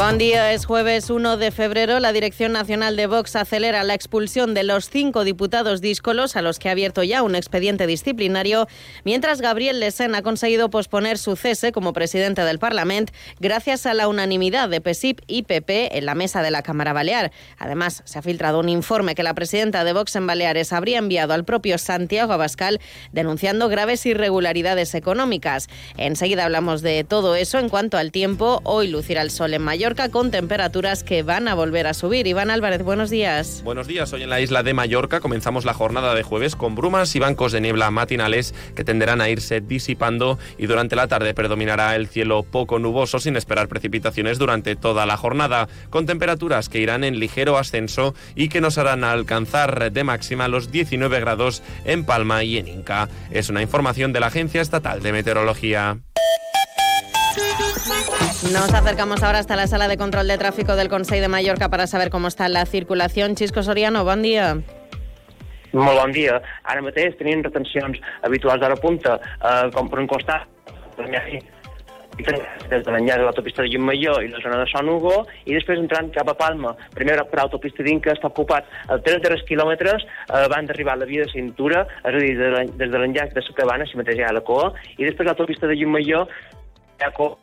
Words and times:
Buen 0.00 0.16
día, 0.16 0.54
es 0.54 0.64
jueves 0.64 1.10
1 1.10 1.36
de 1.36 1.50
febrero. 1.50 2.00
La 2.00 2.14
Dirección 2.14 2.52
Nacional 2.52 2.96
de 2.96 3.06
Vox 3.06 3.36
acelera 3.36 3.84
la 3.84 3.92
expulsión 3.92 4.54
de 4.54 4.62
los 4.62 4.88
cinco 4.88 5.24
diputados 5.24 5.82
díscolos 5.82 6.36
a 6.36 6.42
los 6.42 6.58
que 6.58 6.70
ha 6.70 6.72
abierto 6.72 7.02
ya 7.02 7.22
un 7.22 7.34
expediente 7.34 7.86
disciplinario, 7.86 8.66
mientras 9.04 9.42
Gabriel 9.42 9.78
Lesen 9.78 10.14
ha 10.14 10.22
conseguido 10.22 10.70
posponer 10.70 11.18
su 11.18 11.36
cese 11.36 11.70
como 11.70 11.92
presidente 11.92 12.40
del 12.44 12.58
Parlamento 12.58 13.12
gracias 13.40 13.84
a 13.84 13.92
la 13.92 14.08
unanimidad 14.08 14.70
de 14.70 14.80
PSIP 14.80 15.20
y 15.26 15.42
PP 15.42 15.98
en 15.98 16.06
la 16.06 16.14
mesa 16.14 16.40
de 16.40 16.50
la 16.50 16.62
Cámara 16.62 16.94
Balear. 16.94 17.30
Además, 17.58 18.00
se 18.06 18.18
ha 18.18 18.22
filtrado 18.22 18.60
un 18.60 18.70
informe 18.70 19.14
que 19.14 19.22
la 19.22 19.34
presidenta 19.34 19.84
de 19.84 19.92
Vox 19.92 20.16
en 20.16 20.26
Baleares 20.26 20.72
habría 20.72 20.96
enviado 20.96 21.34
al 21.34 21.44
propio 21.44 21.76
Santiago 21.76 22.32
Abascal 22.32 22.80
denunciando 23.12 23.68
graves 23.68 24.06
irregularidades 24.06 24.94
económicas. 24.94 25.68
Enseguida 25.98 26.46
hablamos 26.46 26.80
de 26.80 27.04
todo 27.04 27.36
eso 27.36 27.58
en 27.58 27.68
cuanto 27.68 27.98
al 27.98 28.12
tiempo. 28.12 28.62
Hoy 28.64 28.88
lucirá 28.88 29.20
el 29.20 29.30
sol 29.30 29.52
en 29.52 29.60
Mallorca 29.90 30.12
con 30.12 30.30
temperaturas 30.30 31.02
que 31.02 31.24
van 31.24 31.48
a 31.48 31.56
volver 31.56 31.88
a 31.88 31.94
subir. 31.94 32.28
Iván 32.28 32.52
Álvarez, 32.52 32.84
buenos 32.84 33.10
días. 33.10 33.60
Buenos 33.64 33.88
días. 33.88 34.12
Hoy 34.12 34.22
en 34.22 34.30
la 34.30 34.40
isla 34.40 34.62
de 34.62 34.72
Mallorca 34.72 35.18
comenzamos 35.18 35.64
la 35.64 35.74
jornada 35.74 36.14
de 36.14 36.22
jueves 36.22 36.54
con 36.54 36.76
brumas 36.76 37.16
y 37.16 37.18
bancos 37.18 37.50
de 37.50 37.60
niebla 37.60 37.90
matinales 37.90 38.54
que 38.76 38.84
tenderán 38.84 39.20
a 39.20 39.28
irse 39.28 39.60
disipando 39.60 40.38
y 40.58 40.66
durante 40.66 40.94
la 40.94 41.08
tarde 41.08 41.34
predominará 41.34 41.96
el 41.96 42.06
cielo 42.06 42.44
poco 42.44 42.78
nuboso 42.78 43.18
sin 43.18 43.34
esperar 43.34 43.66
precipitaciones 43.66 44.38
durante 44.38 44.76
toda 44.76 45.06
la 45.06 45.16
jornada, 45.16 45.66
con 45.90 46.06
temperaturas 46.06 46.68
que 46.68 46.78
irán 46.78 47.02
en 47.02 47.18
ligero 47.18 47.58
ascenso 47.58 48.14
y 48.36 48.48
que 48.48 48.60
nos 48.60 48.78
harán 48.78 49.02
alcanzar 49.02 49.90
de 49.90 50.04
máxima 50.04 50.46
los 50.46 50.70
19 50.70 51.18
grados 51.18 51.64
en 51.84 52.04
Palma 52.04 52.44
y 52.44 52.58
en 52.58 52.68
Inca. 52.68 53.08
Es 53.32 53.48
una 53.48 53.60
información 53.60 54.12
de 54.12 54.20
la 54.20 54.28
Agencia 54.28 54.62
Estatal 54.62 55.02
de 55.02 55.10
Meteorología. 55.10 55.98
Nos 58.42 58.72
acercamos 58.72 59.22
ahora 59.22 59.38
hasta 59.38 59.54
la 59.54 59.66
sala 59.66 59.86
de 59.86 59.98
control 59.98 60.26
de 60.26 60.38
tráfico 60.38 60.74
del 60.74 60.88
Consejo 60.88 61.20
de 61.20 61.28
Mallorca 61.28 61.68
para 61.68 61.86
saber 61.86 62.08
cómo 62.08 62.26
está 62.26 62.48
la 62.48 62.64
circulación. 62.64 63.34
Chisco 63.34 63.62
Soriano, 63.62 64.02
buen 64.02 64.22
día. 64.22 64.56
Molt 65.72 65.98
bon 66.00 66.10
dia. 66.10 66.40
Ara 66.64 66.80
mateix 66.80 67.18
tenim 67.20 67.44
retencions 67.44 68.00
habituals 68.24 68.62
d'hora 68.62 68.78
punta, 68.80 69.18
eh, 69.20 69.68
com 69.74 69.90
per 69.92 70.00
un 70.00 70.08
costat, 70.08 70.48
des 72.16 72.82
de 72.84 72.90
l'enllaç 72.90 73.20
de 73.20 73.26
l'autopista 73.28 73.62
de 73.62 73.68
Llumaior 73.68 74.24
i 74.24 74.32
la 74.32 74.40
zona 74.40 74.58
de 74.64 74.66
Son 74.72 74.88
Hugo, 74.88 75.26
i 75.44 75.54
després 75.54 75.78
entrant 75.78 76.10
cap 76.10 76.32
a 76.32 76.34
Palma. 76.34 76.72
Primer 76.96 77.20
per 77.28 77.42
l'autopista 77.42 77.84
d'Inca 77.84 78.16
està 78.16 78.32
ocupat 78.32 78.64
els 78.88 79.04
tres 79.04 79.20
darrers 79.22 79.44
quilòmetres 79.44 80.02
eh, 80.02 80.48
van 80.48 80.66
d'arribar 80.66 80.96
a 80.96 81.02
la 81.04 81.10
via 81.12 81.28
de 81.28 81.32
cintura, 81.36 81.84
és 82.02 82.08
a 82.08 82.18
dir, 82.18 82.34
des 82.72 82.90
de 82.90 82.98
l'enllaç 82.98 83.36
de 83.36 83.44
la 83.44 83.56
Cabana, 83.60 83.86
si 83.86 84.00
mateix 84.00 84.18
hi 84.18 84.24
ha 84.24 84.32
la 84.32 84.40
Coa, 84.40 84.72
i 84.96 85.04
després 85.04 85.28
l'autopista 85.28 85.68
de 85.68 85.76
Llumaior 85.76 86.26
hi 86.26 87.04
ha 87.04 87.12
Coa 87.12 87.36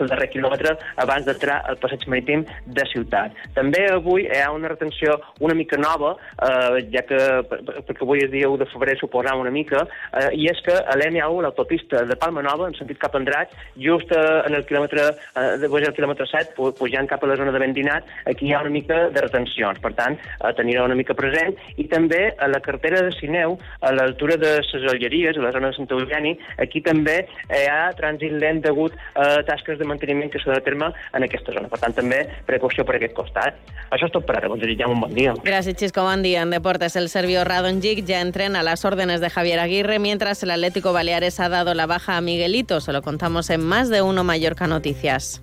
el 0.00 0.08
darrer 0.08 0.28
quilòmetre 0.32 0.76
abans 1.02 1.26
d'entrar 1.26 1.60
al 1.68 1.78
passeig 1.82 2.06
marítim 2.08 2.44
de 2.66 2.86
Ciutat. 2.92 3.36
També 3.54 3.84
avui 3.92 4.26
hi 4.26 4.40
ha 4.40 4.50
una 4.54 4.70
retenció 4.72 5.18
una 5.40 5.54
mica 5.54 5.76
nova, 5.76 6.16
eh, 6.42 6.82
ja 6.92 7.02
que 7.06 7.18
perquè 7.86 8.02
avui 8.02 8.22
és 8.24 8.30
dia 8.30 8.48
1 8.48 8.58
de 8.62 8.68
febrer 8.72 8.96
suposam 8.98 9.40
una 9.40 9.50
mica, 9.50 9.84
eh, 10.12 10.30
i 10.38 10.48
és 10.50 10.60
que 10.64 10.74
a 10.74 10.96
l'M1, 10.98 11.42
l'autopista 11.42 12.04
de 12.08 12.16
Palma 12.16 12.42
Nova, 12.42 12.68
en 12.68 12.76
sentit 12.78 12.98
cap 12.98 13.14
a 13.14 13.20
Andratx, 13.20 13.54
just 13.76 14.12
eh, 14.12 14.42
en 14.46 14.54
el 14.58 14.66
quilòmetre, 14.68 15.08
eh, 15.36 15.46
després 15.62 15.86
del 15.86 15.96
quilòmetre 15.96 16.26
7, 16.30 16.54
pujant 16.78 17.08
cap 17.10 17.22
a 17.22 17.30
la 17.30 17.36
zona 17.40 17.52
de 17.54 17.62
Vendinat, 17.62 18.08
aquí 18.26 18.48
hi 18.48 18.54
ha 18.54 18.62
una 18.62 18.74
mica 18.74 19.08
de 19.10 19.24
retencions. 19.26 19.80
Per 19.82 19.92
tant, 19.98 20.18
eh, 20.18 20.52
tenirà 20.58 20.84
una 20.84 20.98
mica 20.98 21.14
present. 21.18 21.56
I 21.76 21.88
també 21.90 22.22
a 22.38 22.48
la 22.48 22.60
cartera 22.60 23.02
de 23.02 23.12
Sineu, 23.18 23.58
a 23.80 23.92
l'altura 23.92 24.36
de 24.36 24.54
les 24.62 24.88
Olleries, 24.94 25.36
a 25.36 25.44
la 25.44 25.52
zona 25.52 25.70
de 25.70 25.78
Sant 25.78 25.90
Eugeni, 25.90 26.36
aquí 26.58 26.82
també 26.84 27.22
hi 27.50 27.64
ha 27.70 27.92
trànsit 27.98 28.32
lent 28.38 28.62
degut 28.64 28.96
a 29.14 29.42
tasques 29.46 29.78
de 29.82 29.88
manteniment 29.88 30.30
que 30.32 30.40
s'ha 30.42 30.54
de 30.54 30.62
terme 30.64 30.92
en 31.12 31.26
aquesta 31.26 31.54
zona. 31.54 31.68
Per 31.72 31.80
tant, 31.82 31.96
també 31.98 32.22
precaució 32.48 32.86
per 32.88 32.96
aquest 32.98 33.16
costat. 33.18 33.58
Això 33.90 34.08
és 34.08 34.14
tot 34.14 34.26
per 34.28 34.38
ara. 34.38 34.50
Us 34.52 34.62
desitgem 34.62 34.94
un 34.94 35.02
bon 35.04 35.14
dia. 35.14 35.34
Gracias, 35.44 35.76
Chisco. 35.76 36.02
Buen 36.02 36.22
día. 36.22 36.42
En 36.42 36.50
deportes, 36.50 36.96
el 36.96 37.08
serbio 37.08 37.44
Radonjic 37.44 38.04
ya 38.04 38.20
entrena 38.20 38.60
a 38.60 38.62
las 38.62 38.84
órdenes 38.84 39.20
de 39.20 39.30
Javier 39.30 39.60
Aguirre, 39.60 39.98
mientras 39.98 40.42
el 40.42 40.50
Atlético 40.50 40.92
Baleares 40.92 41.40
ha 41.40 41.48
dado 41.48 41.74
la 41.74 41.86
baja 41.86 42.16
a 42.16 42.20
Miguelito. 42.20 42.80
Se 42.80 42.92
lo 42.92 43.02
contamos 43.02 43.50
en 43.50 43.64
más 43.64 43.88
de 43.90 44.02
uno 44.02 44.24
Mallorca 44.24 44.66
Noticias. 44.66 45.40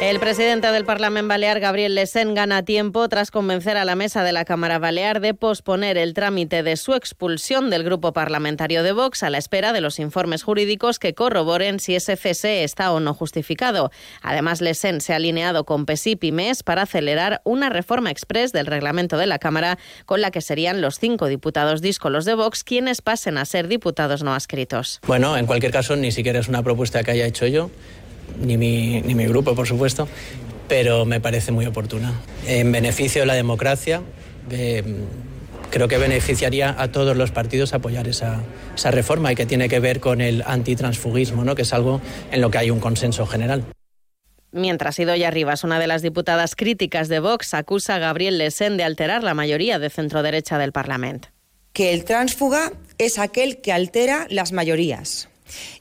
El 0.00 0.20
presidente 0.20 0.70
del 0.70 0.84
Parlamento 0.84 1.26
Balear, 1.26 1.58
Gabriel 1.58 1.96
Lesen, 1.96 2.32
gana 2.32 2.64
tiempo 2.64 3.08
tras 3.08 3.32
convencer 3.32 3.76
a 3.76 3.84
la 3.84 3.96
mesa 3.96 4.22
de 4.22 4.30
la 4.30 4.44
Cámara 4.44 4.78
Balear 4.78 5.20
de 5.20 5.34
posponer 5.34 5.98
el 5.98 6.14
trámite 6.14 6.62
de 6.62 6.76
su 6.76 6.94
expulsión 6.94 7.68
del 7.68 7.82
grupo 7.82 8.12
parlamentario 8.12 8.84
de 8.84 8.92
Vox 8.92 9.24
a 9.24 9.30
la 9.30 9.38
espera 9.38 9.72
de 9.72 9.80
los 9.80 9.98
informes 9.98 10.44
jurídicos 10.44 11.00
que 11.00 11.14
corroboren 11.14 11.80
si 11.80 11.96
ese 11.96 12.16
cese 12.16 12.62
está 12.62 12.92
o 12.92 13.00
no 13.00 13.12
justificado. 13.12 13.90
Además, 14.22 14.60
Lesen 14.60 15.00
se 15.00 15.14
ha 15.14 15.16
alineado 15.16 15.64
con 15.64 15.84
PESIP 15.84 16.22
y 16.22 16.32
MES 16.32 16.62
para 16.62 16.82
acelerar 16.82 17.40
una 17.42 17.68
reforma 17.68 18.12
express 18.12 18.52
del 18.52 18.66
reglamento 18.66 19.18
de 19.18 19.26
la 19.26 19.40
Cámara 19.40 19.80
con 20.06 20.20
la 20.20 20.30
que 20.30 20.42
serían 20.42 20.80
los 20.80 21.00
cinco 21.00 21.26
diputados 21.26 21.82
díscolos 21.82 22.24
de 22.24 22.34
Vox 22.34 22.62
quienes 22.62 23.02
pasen 23.02 23.36
a 23.36 23.44
ser 23.44 23.66
diputados 23.66 24.22
no 24.22 24.32
adscritos. 24.32 25.00
Bueno, 25.08 25.36
en 25.36 25.46
cualquier 25.46 25.72
caso, 25.72 25.96
ni 25.96 26.12
siquiera 26.12 26.38
es 26.38 26.46
una 26.46 26.62
propuesta 26.62 27.02
que 27.02 27.10
haya 27.10 27.26
hecho 27.26 27.48
yo 27.48 27.68
ni 28.40 28.56
mi, 28.56 29.00
ni 29.02 29.14
mi 29.14 29.26
grupo, 29.26 29.54
por 29.54 29.66
supuesto, 29.66 30.08
pero 30.68 31.04
me 31.04 31.20
parece 31.20 31.52
muy 31.52 31.66
oportuna. 31.66 32.12
En 32.46 32.70
beneficio 32.72 33.22
de 33.22 33.26
la 33.26 33.34
democracia, 33.34 34.02
eh, 34.50 34.82
creo 35.70 35.88
que 35.88 35.98
beneficiaría 35.98 36.74
a 36.78 36.88
todos 36.92 37.16
los 37.16 37.30
partidos 37.30 37.74
apoyar 37.74 38.08
esa, 38.08 38.42
esa 38.74 38.90
reforma 38.90 39.32
y 39.32 39.34
que 39.34 39.46
tiene 39.46 39.68
que 39.68 39.80
ver 39.80 40.00
con 40.00 40.20
el 40.20 40.42
antitransfugismo, 40.46 41.44
¿no? 41.44 41.54
que 41.54 41.62
es 41.62 41.72
algo 41.72 42.00
en 42.30 42.40
lo 42.40 42.50
que 42.50 42.58
hay 42.58 42.70
un 42.70 42.80
consenso 42.80 43.26
general. 43.26 43.64
Mientras 44.50 44.98
Idoya 44.98 45.30
Rivas, 45.30 45.62
una 45.62 45.78
de 45.78 45.86
las 45.86 46.00
diputadas 46.00 46.56
críticas 46.56 47.08
de 47.08 47.20
Vox, 47.20 47.52
acusa 47.52 47.96
a 47.96 47.98
Gabriel 47.98 48.38
Lesen 48.38 48.78
de 48.78 48.84
alterar 48.84 49.22
la 49.22 49.34
mayoría 49.34 49.78
de 49.78 49.90
centro-derecha 49.90 50.58
del 50.58 50.72
Parlamento. 50.72 51.28
Que 51.74 51.92
el 51.92 52.04
tránsfuga 52.04 52.72
es 52.96 53.18
aquel 53.18 53.60
que 53.60 53.72
altera 53.72 54.26
las 54.30 54.52
mayorías. 54.52 55.28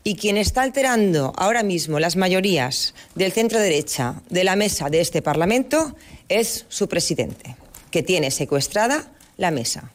Y 0.04 0.16
quien 0.16 0.38
está 0.38 0.62
alterando 0.62 1.34
ahora 1.38 1.64
mismo 1.64 2.00
las 2.00 2.16
mayorías 2.16 2.94
del 3.16 3.32
centro 3.32 3.60
derecha 3.60 4.22
de 4.30 4.44
la 4.44 4.56
mesa 4.56 4.90
de 4.90 5.02
este 5.02 5.22
Parlamento 5.22 5.96
es 6.30 6.66
su 6.70 6.88
presidente, 6.88 7.56
que 7.92 8.04
tiene 8.04 8.32
secuestrada 8.32 9.12
la 9.38 9.52
mesa 9.52 9.92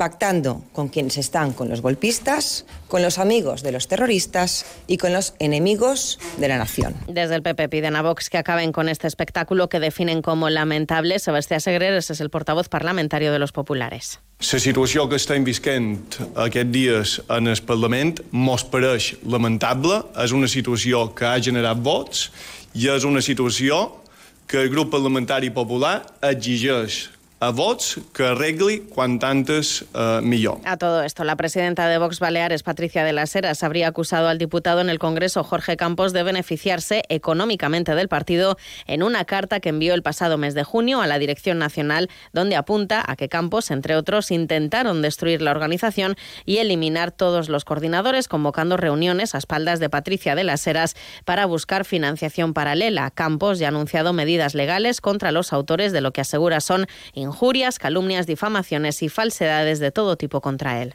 pactando 0.00 0.64
con 0.72 0.88
quienes 0.88 1.18
están 1.18 1.52
con 1.52 1.68
los 1.68 1.82
golpistas, 1.82 2.64
con 2.88 3.02
los 3.02 3.18
amigos 3.18 3.62
de 3.62 3.70
los 3.70 3.86
terroristas 3.86 4.64
y 4.86 4.96
con 4.96 5.12
los 5.12 5.34
enemigos 5.40 6.18
de 6.38 6.48
la 6.48 6.56
nación. 6.56 6.94
Desde 7.06 7.34
el 7.34 7.42
PP 7.42 7.68
piden 7.68 7.96
a 7.96 8.00
Vox 8.00 8.30
que 8.30 8.38
acaben 8.38 8.72
con 8.72 8.88
este 8.88 9.06
espectáculo 9.06 9.68
que 9.68 9.78
definen 9.78 10.22
como 10.22 10.48
lamentable. 10.48 11.18
Sebastián 11.18 11.60
Segrer 11.60 11.92
es 11.92 12.18
el 12.18 12.30
portavoz 12.30 12.70
parlamentario 12.70 13.30
de 13.30 13.40
los 13.40 13.52
populares. 13.52 14.20
La 14.40 14.56
situació 14.56 15.02
que 15.04 15.18
estem 15.20 15.44
visquent 15.44 15.90
aquests 16.40 16.72
dies 16.72 17.10
en 17.28 17.50
el 17.52 17.60
Parlament 17.68 18.14
mos 18.32 18.62
pareix 18.72 19.10
lamentable. 19.28 19.98
És 20.16 20.32
una 20.32 20.48
situació 20.48 21.10
que 21.12 21.26
ha 21.28 21.36
generat 21.44 21.76
vots 21.84 22.30
i 22.72 22.88
és 22.88 23.04
una 23.04 23.20
situació 23.20 23.82
que 24.48 24.62
el 24.64 24.70
grup 24.72 24.88
parlamentari 24.96 25.52
popular 25.52 26.00
exigeix 26.24 27.10
a 27.40 27.50
vots 27.50 27.98
que 28.12 28.26
arregli 28.26 28.80
cuanto 28.80 29.26
antes 29.26 29.86
eh, 29.94 30.20
millor. 30.22 30.58
A 30.64 30.76
todo 30.76 31.02
esto, 31.02 31.24
la 31.24 31.36
presidenta 31.36 31.88
de 31.88 31.96
Vox 31.96 32.20
Baleares, 32.20 32.62
Patricia 32.62 33.02
de 33.02 33.14
las 33.14 33.34
Heras, 33.34 33.62
habría 33.62 33.88
acusado 33.88 34.28
al 34.28 34.36
diputado 34.36 34.82
en 34.82 34.90
el 34.90 34.98
Congreso, 34.98 35.42
Jorge 35.42 35.78
Campos, 35.78 36.12
de 36.12 36.22
beneficiarse 36.22 37.02
económicamente 37.08 37.94
del 37.94 38.08
partido 38.08 38.58
en 38.86 39.02
una 39.02 39.24
carta 39.24 39.60
que 39.60 39.70
envió 39.70 39.94
el 39.94 40.02
pasado 40.02 40.36
mes 40.36 40.52
de 40.54 40.64
junio 40.64 41.00
a 41.00 41.06
la 41.06 41.18
Dirección 41.18 41.58
Nacional, 41.58 42.10
donde 42.34 42.56
apunta 42.56 43.02
a 43.06 43.16
que 43.16 43.30
Campos, 43.30 43.70
entre 43.70 43.96
otros, 43.96 44.30
intentaron 44.30 45.00
destruir 45.00 45.40
la 45.40 45.50
organización 45.50 46.16
y 46.44 46.58
eliminar 46.58 47.10
todos 47.10 47.48
los 47.48 47.64
coordinadores, 47.64 48.28
convocando 48.28 48.76
reuniones 48.76 49.34
a 49.34 49.38
espaldas 49.38 49.80
de 49.80 49.88
Patricia 49.88 50.34
de 50.34 50.44
las 50.44 50.66
Heras 50.66 50.94
para 51.24 51.46
buscar 51.46 51.86
financiación 51.86 52.52
paralela. 52.52 53.10
Campos 53.10 53.58
ya 53.58 53.68
ha 53.68 53.70
anunciado 53.70 54.12
medidas 54.12 54.54
legales 54.54 55.00
contra 55.00 55.32
los 55.32 55.54
autores 55.54 55.92
de 55.92 56.02
lo 56.02 56.12
que 56.12 56.20
asegura 56.20 56.60
son 56.60 56.86
injurias, 57.30 57.78
calumnias, 57.78 58.26
difamaciones 58.26 59.02
y 59.02 59.08
falsedades 59.08 59.78
de 59.78 59.90
todo 59.90 60.16
tipo 60.16 60.40
contra 60.40 60.82
él. 60.82 60.94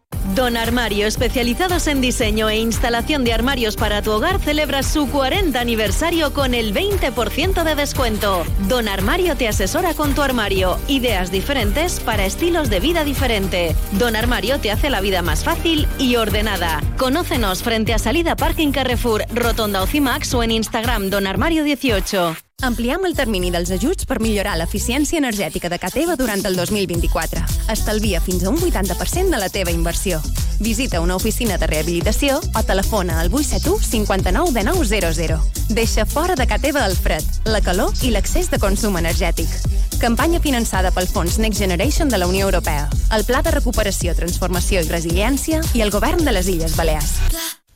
Don 0.35 0.57
Armario, 0.57 1.07
especializados 1.07 1.87
en 1.87 2.01
diseño 2.01 2.49
e 2.49 2.57
instalación 2.57 3.23
de 3.23 3.33
armarios 3.33 3.75
para 3.75 4.01
tu 4.01 4.11
hogar, 4.11 4.39
celebra 4.39 4.83
su 4.83 5.09
40 5.09 5.59
aniversario 5.59 6.33
con 6.33 6.53
el 6.53 6.73
20% 6.73 7.63
de 7.63 7.75
descuento. 7.75 8.43
Don 8.67 8.87
Armario 8.87 9.35
te 9.35 9.47
asesora 9.47 9.93
con 9.93 10.13
tu 10.13 10.21
armario. 10.21 10.77
Ideas 10.87 11.31
diferentes 11.31 11.99
para 11.99 12.25
estilos 12.25 12.69
de 12.69 12.79
vida 12.79 13.03
diferente. 13.03 13.75
Don 13.93 14.15
Armario 14.15 14.59
te 14.59 14.71
hace 14.71 14.89
la 14.89 15.01
vida 15.01 15.21
más 15.21 15.43
fácil 15.43 15.87
y 15.97 16.15
ordenada. 16.15 16.81
Conócenos 16.97 17.63
frente 17.63 17.93
a 17.93 17.99
Salida 17.99 18.35
Parking 18.35 18.71
Carrefour, 18.71 19.25
Rotonda 19.33 19.81
Ocimax 19.81 20.33
o 20.33 20.43
en 20.43 20.51
Instagram 20.51 21.09
Don 21.09 21.27
Armario 21.27 21.63
18. 21.63 22.50
Ampliem 22.61 23.07
el 23.07 23.15
termini 23.17 23.49
dels 23.49 23.71
ajuts 23.73 24.05
per 24.05 24.19
millorar 24.21 24.53
l'eficiència 24.59 25.17
energètica 25.17 25.69
de 25.71 25.79
casa 25.81 25.97
teva 25.97 26.13
durant 26.15 26.43
el 26.45 26.53
2024. 26.55 27.41
Estalvia 27.73 28.21
fins 28.21 28.43
a 28.45 28.51
un 28.51 28.59
80% 28.61 29.33
de 29.33 29.39
la 29.41 29.49
teva 29.49 29.73
inversió. 29.73 30.21
Visita 30.59 31.01
una 31.01 31.15
oficina 31.15 31.57
de 31.57 31.65
rehabilitació 31.65 32.37
o 32.37 32.63
telefona 32.63 33.19
al 33.19 33.33
871 33.33 33.81
59 33.81 34.53
de 34.53 34.63
900. 34.63 35.41
Deixa 35.73 36.05
fora 36.05 36.35
de 36.35 36.45
casa 36.45 36.61
teva 36.61 36.85
el 36.85 36.95
fred, 36.95 37.25
la 37.45 37.63
calor 37.65 37.97
i 38.05 38.11
l'accés 38.13 38.51
de 38.51 38.59
consum 38.61 38.99
energètic. 39.01 39.49
Campanya 39.97 40.39
finançada 40.39 40.91
pel 40.93 41.09
Fons 41.09 41.39
Next 41.39 41.57
Generation 41.57 42.09
de 42.09 42.19
la 42.21 42.27
Unió 42.27 42.45
Europea, 42.45 42.89
el 43.17 43.25
Pla 43.25 43.41
de 43.41 43.57
Recuperació, 43.57 44.13
Transformació 44.13 44.85
i 44.85 44.89
Resiliència 44.89 45.63
i 45.73 45.81
el 45.81 45.89
Govern 45.89 46.21
de 46.25 46.37
les 46.37 46.47
Illes 46.47 46.77
Balears. 46.77 47.17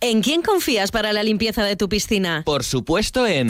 ¿En 0.02 0.22
quién 0.22 0.44
confías 0.44 0.92
para 0.92 1.14
la 1.14 1.24
limpieza 1.24 1.64
de 1.64 1.76
tu 1.76 1.90
piscina? 1.90 2.44
Por 2.46 2.64
supuesto 2.64 3.26
en... 3.26 3.50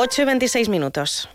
8 0.00 0.22
y 0.22 0.24
26 0.26 0.68
minutos. 0.68 1.28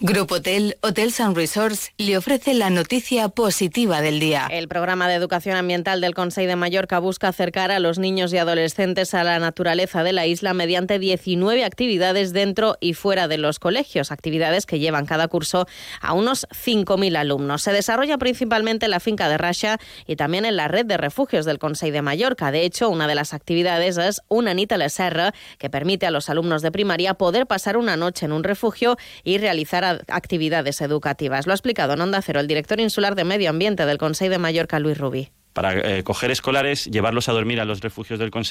Grupo 0.00 0.34
Hotel, 0.34 0.76
Hotels 0.82 1.20
and 1.20 1.36
Resorts 1.36 1.92
le 1.98 2.16
ofrece 2.16 2.52
la 2.52 2.68
noticia 2.68 3.28
positiva 3.28 4.00
del 4.00 4.18
día. 4.18 4.48
El 4.50 4.66
programa 4.66 5.08
de 5.08 5.14
educación 5.14 5.56
ambiental 5.56 6.00
del 6.00 6.14
Consejo 6.14 6.48
de 6.48 6.56
Mallorca 6.56 6.98
busca 6.98 7.28
acercar 7.28 7.70
a 7.70 7.78
los 7.78 8.00
niños 8.00 8.32
y 8.32 8.38
adolescentes 8.38 9.14
a 9.14 9.22
la 9.22 9.38
naturaleza 9.38 10.02
de 10.02 10.12
la 10.12 10.26
isla 10.26 10.52
mediante 10.52 10.98
19 10.98 11.64
actividades 11.64 12.32
dentro 12.32 12.76
y 12.80 12.94
fuera 12.94 13.28
de 13.28 13.38
los 13.38 13.60
colegios, 13.60 14.10
actividades 14.10 14.66
que 14.66 14.80
llevan 14.80 15.06
cada 15.06 15.28
curso 15.28 15.68
a 16.00 16.12
unos 16.12 16.48
5.000 16.50 17.16
alumnos. 17.16 17.62
Se 17.62 17.72
desarrolla 17.72 18.18
principalmente 18.18 18.86
en 18.86 18.90
la 18.90 19.00
finca 19.00 19.28
de 19.28 19.38
Rasha 19.38 19.78
y 20.08 20.16
también 20.16 20.44
en 20.44 20.56
la 20.56 20.66
red 20.66 20.86
de 20.86 20.96
refugios 20.96 21.46
del 21.46 21.60
Consejo 21.60 21.92
de 21.92 22.02
Mallorca. 22.02 22.50
De 22.50 22.64
hecho, 22.64 22.90
una 22.90 23.06
de 23.06 23.14
las 23.14 23.32
actividades 23.32 23.96
es 23.98 24.22
una 24.26 24.54
Nita 24.54 24.76
la 24.76 24.88
Serra, 24.88 25.32
que 25.58 25.70
permite 25.70 26.04
a 26.04 26.10
los 26.10 26.28
alumnos 26.30 26.62
de 26.62 26.72
primaria 26.72 27.14
poder 27.14 27.46
pasar 27.46 27.76
una 27.76 27.96
noche 27.96 28.26
en 28.26 28.32
un 28.32 28.42
refugio 28.42 28.96
y 29.22 29.38
realizar 29.38 29.83
actividades 29.84 30.80
educativas. 30.80 31.46
Lo 31.46 31.52
ha 31.52 31.56
explicado 31.56 31.94
en 31.94 32.00
Onda 32.00 32.22
Cero 32.22 32.40
el 32.40 32.46
director 32.46 32.80
insular 32.80 33.14
de 33.14 33.24
Medio 33.24 33.50
Ambiente 33.50 33.86
del 33.86 33.98
Consejo 33.98 34.30
de 34.30 34.38
Mallorca, 34.38 34.78
Luis 34.78 34.98
Rubí 34.98 35.30
para 35.54 35.98
eh, 35.98 36.02
coger 36.02 36.30
escolares, 36.30 36.84
llevarlos 36.86 37.28
a 37.28 37.32
dormir 37.32 37.60
a 37.60 37.64
los 37.64 37.80
refugios 37.80 38.18
del 38.18 38.30
Consejo 38.30 38.44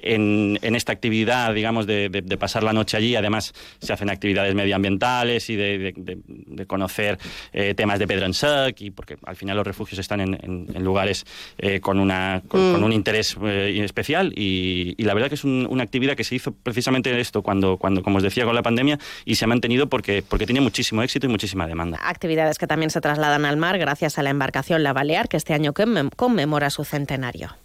en, 0.00 0.58
esta 0.62 0.92
actividad, 0.92 1.52
digamos, 1.52 1.86
de, 1.86 2.36
pasar 2.38 2.62
la 2.62 2.72
noche 2.72 2.96
allí. 2.96 3.16
Además, 3.16 3.52
se 3.80 3.92
hacen 3.92 4.10
actividades 4.10 4.54
medioambientales 4.54 5.50
y 5.50 5.56
de, 5.56 6.64
conocer 6.66 7.18
eh, 7.52 7.74
temas 7.74 7.98
de 7.98 8.06
pedro 8.06 8.26
en 8.26 8.34
sec, 8.34 8.80
y 8.80 8.90
porque 8.90 9.16
al 9.24 9.34
final 9.36 9.56
los 9.56 9.66
refugios 9.66 9.98
están 9.98 10.20
en, 10.20 10.84
lugares 10.84 11.24
eh, 11.58 11.80
con, 11.80 11.98
una, 11.98 12.42
con, 12.46 12.80
mm. 12.80 12.84
un 12.84 12.92
interés 12.92 13.36
especial 13.42 14.32
y, 14.36 14.94
la 15.02 15.14
verdad 15.14 15.28
que 15.28 15.34
es 15.34 15.44
una 15.44 15.82
actividad 15.82 16.14
que 16.14 16.24
se 16.24 16.34
hizo 16.34 16.52
precisamente 16.52 17.18
esto 17.18 17.42
cuando, 17.42 17.76
cuando, 17.76 18.02
como 18.02 18.18
os 18.18 18.22
decía, 18.22 18.44
con 18.44 18.54
la 18.54 18.62
pandemia 18.62 18.98
y 19.24 19.34
se 19.34 19.44
ha 19.44 19.48
mantenido 19.48 19.88
porque, 19.88 20.22
porque 20.26 20.46
tiene 20.46 20.60
muchísimo 20.60 21.02
éxito 21.02 21.26
y 21.26 21.28
muchísima 21.30 21.66
demanda. 21.66 21.98
Actividades 22.02 22.58
que 22.58 22.66
también 22.66 22.90
se 22.90 23.00
trasladan 23.00 23.44
al 23.44 23.56
mar 23.56 23.78
gracias 23.78 24.18
a 24.18 24.22
la 24.22 24.30
embarcación 24.30 24.82
La 24.82 24.92
Balear, 24.92 25.28
que 25.28 25.36
este 25.36 25.54
año 25.54 25.72
conmemora 26.16 26.41
conmemora 26.42 26.70
su 26.70 26.84
centenario. 26.84 27.56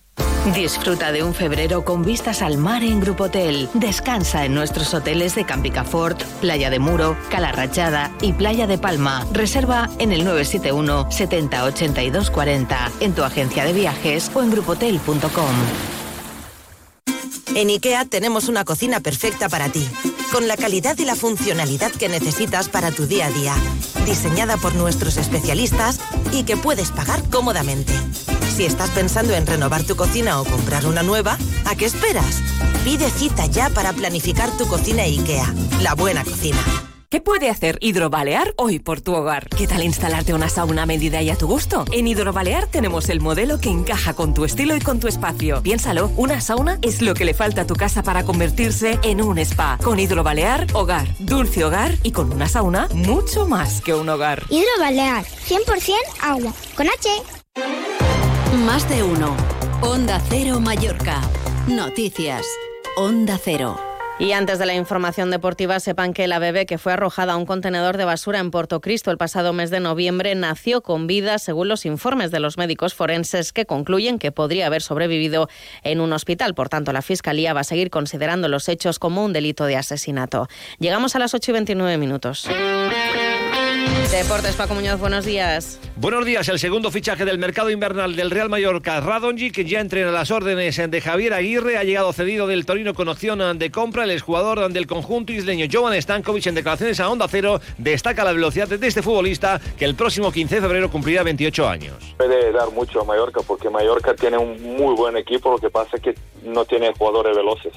Disfruta 0.53 1.12
de 1.12 1.24
un 1.24 1.33
febrero 1.33 1.83
con 1.83 2.03
vistas 2.03 2.41
al 2.41 2.57
mar 2.57 2.83
en 2.83 3.00
Grupo 3.01 3.25
Hotel. 3.25 3.68
Descansa 3.74 4.45
en 4.45 4.53
nuestros 4.53 4.94
hoteles 4.94 5.35
de 5.35 5.45
Campicafort, 5.45 6.24
Playa 6.41 6.69
de 6.69 6.79
Muro, 6.79 7.18
Calarrachada 7.29 8.12
y 8.21 8.33
Playa 8.33 8.68
de 8.68 8.77
Palma. 8.77 9.25
Reserva 9.33 9.89
en 10.00 10.12
el 10.12 10.24
971 10.24 11.12
70 11.12 11.63
82 11.63 12.29
40 12.29 12.91
en 13.00 13.13
tu 13.13 13.24
agencia 13.24 13.65
de 13.65 13.74
viajes 13.74 14.31
o 14.35 14.44
en 14.44 14.51
grupotel.com. 14.51 15.56
En 17.56 17.69
IKEA 17.69 18.06
tenemos 18.06 18.47
una 18.50 18.63
cocina 18.63 19.00
perfecta 19.00 19.50
para 19.50 19.69
ti, 19.69 19.83
con 20.31 20.47
la 20.47 20.56
calidad 20.56 20.95
y 21.00 21.06
la 21.06 21.15
funcionalidad 21.15 21.91
que 21.91 22.07
necesitas 22.07 22.69
para 22.69 22.91
tu 22.91 23.07
día 23.07 23.25
a 23.25 23.31
día, 23.31 23.56
diseñada 24.06 24.57
por 24.57 24.75
nuestros 24.75 25.18
especialistas 25.18 26.00
y 26.31 26.44
que 26.44 26.56
puedes 26.56 26.91
pagar 26.91 27.24
cómodamente. 27.31 27.94
Si 28.56 28.66
estás 28.66 28.90
pensando 28.90 29.34
en 29.34 29.46
renovar 29.46 29.84
tu 29.84 29.96
cocina 29.96 30.42
o 30.42 30.46
comprar 30.46 30.86
una 30.86 31.04
nueva, 31.04 31.38
¿a 31.66 31.76
qué 31.76 31.86
esperas? 31.86 32.42
Pide 32.84 33.10
cita 33.10 33.46
ya 33.46 33.70
para 33.70 33.94
planificar 33.94 34.50
tu 34.58 34.68
cocina 34.68 35.04
IKEA, 35.04 35.54
la 35.82 35.94
buena 35.94 36.24
cocina. 36.24 36.58
¿Qué 37.10 37.22
puede 37.22 37.50
hacer 37.50 37.78
Hidrobalear 37.80 38.54
hoy 38.58 38.80
por 38.80 39.00
tu 39.00 39.16
hogar? 39.16 39.48
¿Qué 39.48 39.66
tal 39.66 39.82
instalarte 39.84 40.34
una 40.34 40.50
sauna 40.50 40.84
a 40.84 40.86
medida 40.86 41.22
y 41.22 41.30
a 41.30 41.38
tu 41.38 41.48
gusto? 41.48 41.86
En 41.94 42.06
Hidrobalear 42.06 42.68
tenemos 42.68 43.08
el 43.08 43.22
modelo 43.22 43.60
que 43.60 43.70
encaja 43.70 44.14
con 44.14 44.34
tu 44.34 44.44
estilo 44.44 44.76
y 44.76 44.82
con 44.82 45.00
tu 45.00 45.08
espacio. 45.08 45.62
Piénsalo, 45.64 46.12
una 46.18 46.42
sauna 46.42 46.80
es 46.82 47.02
lo 47.02 47.14
que 47.14 47.24
le 47.24 47.34
falta 47.34 47.62
a 47.62 47.68
tu 47.68 47.76
casa 47.76 48.04
para 48.04 48.24
convertirse 48.24 49.00
en 49.04 49.22
un 49.22 49.38
spa. 49.38 49.78
Con 49.82 50.00
Hidrobalear, 50.00 50.68
hogar, 50.74 51.08
dulce 51.20 51.64
hogar 51.64 51.96
y 52.04 52.12
con 52.12 52.34
una 52.34 52.50
sauna, 52.50 52.90
mucho 52.94 53.48
más 53.48 53.80
que 53.80 53.94
un 53.94 54.10
hogar. 54.10 54.44
Hidrobalear, 54.50 55.24
100% 55.24 55.94
agua, 56.22 56.54
con 56.76 56.88
H. 56.88 57.97
Más 58.56 58.88
de 58.90 59.04
uno. 59.04 59.36
Onda 59.82 60.22
Cero 60.30 60.60
Mallorca. 60.62 61.22
Noticias. 61.68 62.46
Onda 62.96 63.38
Cero. 63.44 63.77
Y 64.20 64.32
antes 64.32 64.58
de 64.58 64.66
la 64.66 64.74
información 64.74 65.30
deportiva, 65.30 65.80
sepan 65.80 66.13
que 66.13 66.27
la 66.27 66.39
bebé 66.39 66.66
que 66.66 66.77
fue 66.77 66.94
arrojada 66.94 67.34
a 67.34 67.38
un 67.38 67.46
contenedor 67.46 67.98
de 67.98 68.06
basura 68.06 68.39
en 68.39 68.50
Puerto 68.50 68.80
Cristo 68.80 69.12
el 69.12 69.18
pasado 69.18 69.54
mes 69.54 69.70
de 69.70 69.80
noviembre 69.80 70.34
nació 70.34 70.82
con 70.82 71.08
vida, 71.08 71.38
según 71.39 71.68
los 71.68 71.86
informes 71.86 72.32
de 72.32 72.39
los 72.39 72.58
médicos 72.58 72.96
forenses 72.96 73.51
que 73.51 73.66
concluyen 73.66 74.18
que 74.18 74.32
podría 74.32 74.68
haber 74.68 74.82
sobrevivido 74.82 75.50
en 75.84 76.00
un 76.00 76.13
hospital. 76.13 76.56
Por 76.56 76.70
tanto, 76.70 76.94
la 76.94 77.01
Fiscalía 77.01 77.54
va 77.54 77.60
a 77.60 77.66
seguir 77.66 77.89
considerando 77.89 78.48
los 78.48 78.70
hechos 78.70 78.98
como 78.98 79.24
un 79.25 79.34
delito 79.34 79.66
de 79.66 79.75
asesinato. 79.75 80.48
Llegamos 80.80 81.16
a 81.16 81.20
las 81.20 81.34
8 81.34 81.51
y 81.51 81.54
29 81.54 81.98
minutos. 81.98 82.48
Deportes, 84.12 84.56
Paco 84.56 84.74
Muñoz, 84.74 85.00
buenos 85.00 85.25
días. 85.25 85.79
Buenos 85.96 86.25
días. 86.25 86.48
El 86.50 86.60
segundo 86.60 86.91
fichaje 86.91 87.25
del 87.25 87.38
mercado 87.38 87.70
invernal 87.70 88.15
del 88.15 88.32
Real 88.32 88.50
Mallorca, 88.50 89.00
Radonji, 89.00 89.51
que 89.51 89.65
ya 89.65 89.79
entrena 89.79 90.12
las 90.12 90.32
órdenes 90.32 90.77
de 90.77 91.01
Javier 91.01 91.34
Aguirre, 91.34 91.77
ha 91.77 91.84
llegado 91.84 92.13
cedido 92.13 92.48
del 92.48 92.65
Torino 92.65 92.94
con 92.94 93.08
opción 93.10 93.58
de 93.60 93.72
compra. 93.72 94.06
El 94.06 94.12
exjugador 94.12 94.72
del 94.72 94.88
conjunto 94.88 95.34
isleño, 95.34 95.65
Jovan 95.72 96.01
Stankovic, 96.01 96.48
en 96.48 96.56
declaraciones 96.56 97.00
a 97.00 97.10
Onda 97.10 97.27
Cero, 97.27 97.60
destaca 97.77 98.24
la 98.24 98.32
velocidad 98.32 98.67
de 98.67 98.88
este 98.88 99.01
futbolista 99.01 99.60
que 99.77 99.86
el 99.86 99.96
próximo 99.96 100.32
15 100.32 100.56
de 100.56 100.62
febrero 100.62 100.89
cumplirá 100.89 101.24
28 101.24 101.67
años. 101.67 102.15
Puede 102.17 102.51
dar 102.51 102.72
mucho 102.72 103.01
a 103.01 103.03
Mallorca 103.03 103.41
porque 103.46 103.70
Mallorca 103.70 104.15
tiene 104.15 104.38
un 104.38 104.77
muy 104.77 104.96
buen 104.96 105.17
equipo, 105.17 105.51
lo 105.51 105.58
que 105.58 105.70
pasa 105.70 105.98
es 105.98 106.01
que 106.01 106.15
no 106.44 106.65
tiene 106.65 106.94
jugadores 106.98 107.36
veloces. 107.36 107.74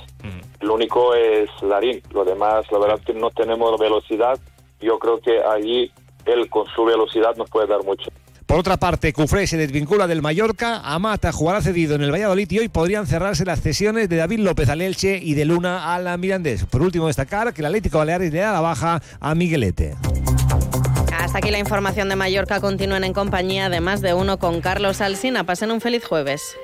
Lo 0.61 0.75
único 0.75 1.15
es 1.15 1.49
Larín, 1.63 2.03
lo 2.13 2.25
demás, 2.25 2.65
la 2.71 2.79
verdad 2.79 3.01
que 3.05 3.15
no 3.15 3.31
tenemos 3.31 3.79
velocidad. 3.81 4.39
Yo 4.81 4.99
creo 4.99 5.21
que 5.21 5.43
allí 5.43 5.93
él 6.27 6.49
con 6.49 6.67
su 6.75 6.85
velocidad 6.85 7.35
nos 7.37 7.49
puede 7.51 7.67
dar 7.67 7.83
mucho. 7.85 8.11
Por 8.47 8.59
otra 8.59 8.79
parte, 8.79 9.13
Cufré 9.13 9.47
se 9.47 9.57
desvincula 9.57 10.09
del 10.09 10.23
Mallorca, 10.23 10.81
Amata 10.81 11.31
jugará 11.31 11.63
cedido 11.63 11.95
en 11.95 12.03
el 12.03 12.11
Valladolid 12.11 12.51
y 12.51 12.59
hoy 12.59 12.69
podrían 12.69 13.07
cerrarse 13.07 13.45
las 13.45 13.61
cesiones 13.61 14.09
de 14.09 14.17
David 14.17 14.41
López 14.41 14.69
al 14.69 14.81
Elche 14.81 15.21
y 15.23 15.35
de 15.35 15.45
Luna 15.45 15.95
a 15.95 16.01
la 16.01 16.17
Mirandés. 16.17 16.65
Por 16.65 16.83
último, 16.83 17.07
destacar 17.07 17.55
que 17.55 17.63
el 17.63 17.67
Atlético 17.67 17.99
Baleares 17.99 18.33
le 18.33 18.41
da 18.41 18.53
la 18.53 18.61
baja 18.61 19.01
a 19.21 19.35
Miguelete. 19.37 19.95
Hasta 21.17 21.39
aquí 21.39 21.53
la 21.53 21.61
información 21.61 22.09
de 22.09 22.17
Mallorca. 22.17 22.61
Continúen 22.61 23.05
en 23.05 23.13
compañía 23.13 23.69
de 23.69 23.81
más 23.81 24.01
de 24.01 24.15
uno 24.15 24.39
con 24.39 24.61
Carlos 24.61 25.01
Alsina. 25.01 25.45
Pasen 25.45 25.71
un 25.71 25.81
feliz 25.81 26.05
jueves. 26.05 26.57